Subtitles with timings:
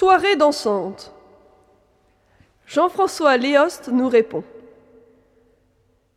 [0.00, 1.12] Soirée dansante.
[2.64, 4.42] Jean-François Léost nous répond.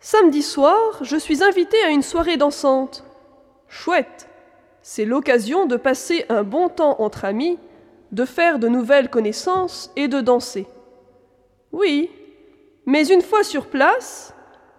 [0.00, 3.04] Samedi soir, je suis invité à une soirée dansante.
[3.68, 4.28] Chouette.
[4.82, 7.58] C'est l'occasion de passer un bon temps entre amis,
[8.12, 10.66] de faire de nouvelles connaissances et de danser.
[11.72, 12.10] Oui,
[12.84, 14.34] mais une fois sur place,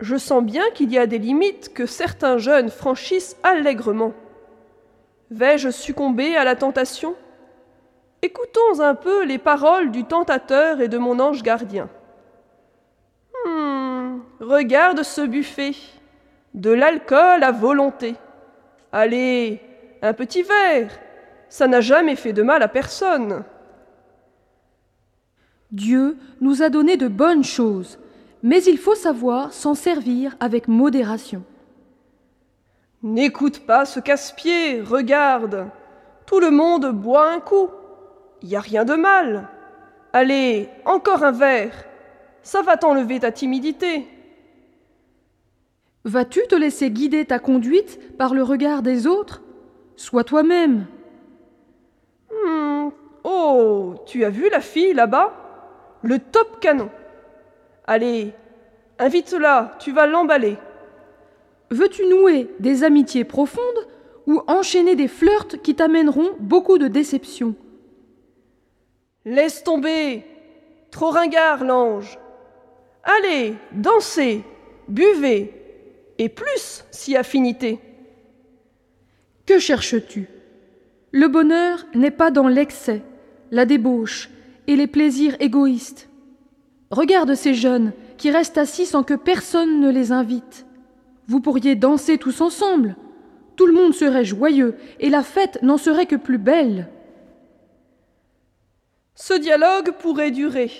[0.00, 4.12] je sens bien qu'il y a des limites que certains jeunes franchissent allègrement.
[5.30, 7.14] Vais-je succomber à la tentation?
[8.24, 11.88] Écoutons un peu les paroles du tentateur et de mon ange gardien.
[13.44, 15.72] Hum, regarde ce buffet.
[16.54, 18.14] De l'alcool à volonté.
[18.92, 19.60] Allez,
[20.02, 20.92] un petit verre.
[21.48, 23.42] Ça n'a jamais fait de mal à personne.
[25.72, 27.98] Dieu nous a donné de bonnes choses,
[28.44, 31.42] mais il faut savoir s'en servir avec modération.
[33.02, 35.66] N'écoute pas ce casse-pied, regarde.
[36.26, 37.68] Tout le monde boit un coup.
[38.42, 39.48] Il n'y a rien de mal.
[40.12, 41.84] Allez, encore un verre.
[42.42, 44.06] Ça va t'enlever ta timidité.
[46.04, 49.42] Vas-tu te laisser guider ta conduite par le regard des autres?
[49.94, 50.86] Sois toi-même.
[52.32, 52.88] Hmm.
[53.22, 55.32] Oh, tu as vu la fille là-bas?
[56.02, 56.90] Le top canon.
[57.86, 58.32] Allez,
[58.98, 60.56] invite-la, tu vas l'emballer.
[61.70, 63.62] Veux-tu nouer des amitiés profondes
[64.26, 67.54] ou enchaîner des flirts qui t'amèneront beaucoup de déceptions?
[69.24, 70.24] Laisse tomber
[70.90, 72.18] Trop ringard, l'ange
[73.04, 74.42] Allez, dansez,
[74.88, 75.52] buvez,
[76.18, 77.80] et plus si affinité.
[79.44, 80.28] Que cherches-tu?
[81.10, 83.02] Le bonheur n'est pas dans l'excès,
[83.50, 84.30] la débauche
[84.66, 86.08] et les plaisirs égoïstes.
[86.90, 90.64] Regarde ces jeunes qui restent assis sans que personne ne les invite.
[91.26, 92.96] Vous pourriez danser tous ensemble.
[93.56, 96.88] Tout le monde serait joyeux et la fête n'en serait que plus belle.
[99.14, 100.70] Ce dialogue pourrait durer.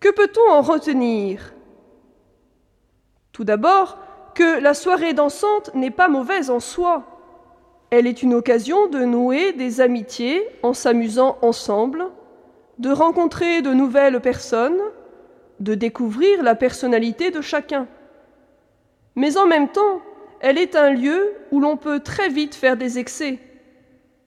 [0.00, 1.54] Que peut-on en retenir?
[3.32, 3.98] Tout d'abord,
[4.34, 7.04] que la soirée dansante n'est pas mauvaise en soi.
[7.90, 12.06] Elle est une occasion de nouer des amitiés en s'amusant ensemble,
[12.78, 14.80] de rencontrer de nouvelles personnes,
[15.60, 17.86] de découvrir la personnalité de chacun.
[19.14, 20.02] Mais en même temps,
[20.40, 23.38] elle est un lieu où l'on peut très vite faire des excès.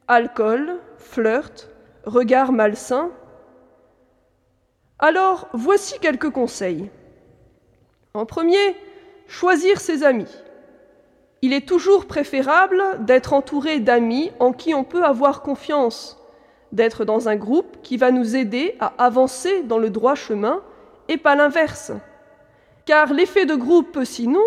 [0.07, 1.69] Alcool, flirt,
[2.07, 3.11] regard malsain.
[4.97, 6.89] Alors, voici quelques conseils.
[8.13, 8.75] En premier,
[9.27, 10.33] choisir ses amis.
[11.41, 16.17] Il est toujours préférable d'être entouré d'amis en qui on peut avoir confiance,
[16.71, 20.61] d'être dans un groupe qui va nous aider à avancer dans le droit chemin
[21.09, 21.91] et pas l'inverse.
[22.85, 24.41] Car l'effet de groupe peut sinon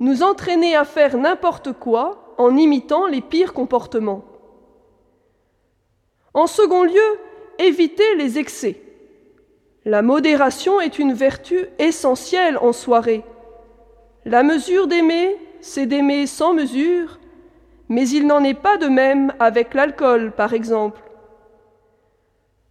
[0.00, 4.24] nous entraîner à faire n'importe quoi en imitant les pires comportements.
[6.34, 7.18] En second lieu,
[7.60, 8.80] éviter les excès.
[9.84, 13.22] La modération est une vertu essentielle en soirée.
[14.24, 17.20] La mesure d'aimer, c'est d'aimer sans mesure,
[17.88, 21.00] mais il n'en est pas de même avec l'alcool, par exemple.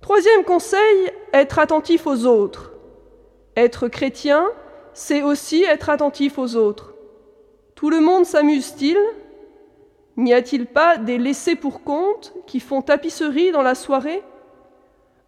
[0.01, 2.73] Troisième conseil, être attentif aux autres.
[3.55, 4.49] Être chrétien,
[4.93, 6.93] c'est aussi être attentif aux autres.
[7.75, 8.97] Tout le monde s'amuse-t-il?
[10.15, 14.23] N'y a-t-il pas des laissés pour compte qui font tapisserie dans la soirée?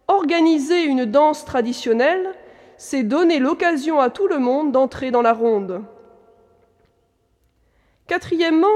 [0.06, 2.34] Organiser une danse traditionnelle,
[2.76, 5.82] c'est donner l'occasion à tout le monde d'entrer dans la ronde.
[8.06, 8.66] Quatrièmement,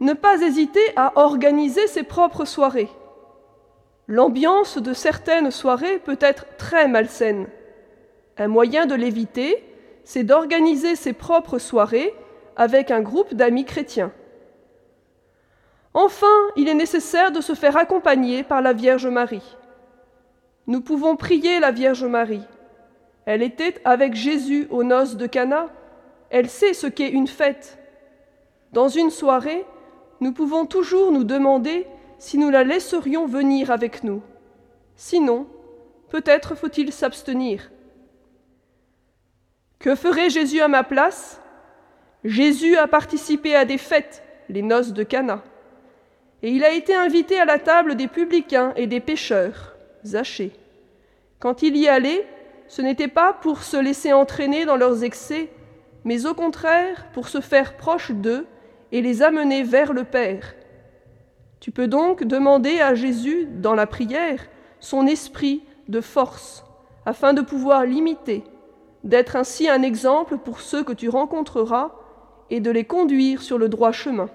[0.00, 2.90] ne pas hésiter à organiser ses propres soirées.
[4.08, 7.46] L'ambiance de certaines soirées peut être très malsaine.
[8.36, 9.64] Un moyen de l'éviter,
[10.04, 12.12] c'est d'organiser ses propres soirées
[12.56, 14.12] avec un groupe d'amis chrétiens.
[15.94, 19.56] Enfin, il est nécessaire de se faire accompagner par la Vierge Marie.
[20.66, 22.44] Nous pouvons prier la Vierge Marie.
[23.26, 25.66] Elle était avec Jésus aux noces de Cana.
[26.30, 27.78] Elle sait ce qu'est une fête.
[28.72, 29.64] Dans une soirée,
[30.20, 31.86] nous pouvons toujours nous demander
[32.18, 34.22] si nous la laisserions venir avec nous.
[34.94, 35.48] Sinon,
[36.08, 37.72] peut-être faut-il s'abstenir.
[39.80, 41.40] Que ferait Jésus à ma place?
[42.22, 45.42] Jésus a participé à des fêtes, les noces de Cana
[46.42, 50.52] et il a été invité à la table des publicains et des pécheurs, Zachée.
[51.38, 52.26] Quand il y allait,
[52.68, 55.48] ce n'était pas pour se laisser entraîner dans leurs excès,
[56.04, 58.46] mais au contraire pour se faire proche d'eux
[58.92, 60.54] et les amener vers le Père.
[61.60, 64.40] Tu peux donc demander à Jésus, dans la prière,
[64.80, 66.64] son esprit de force,
[67.04, 68.44] afin de pouvoir l'imiter,
[69.04, 71.92] d'être ainsi un exemple pour ceux que tu rencontreras
[72.48, 74.30] et de les conduire sur le droit chemin.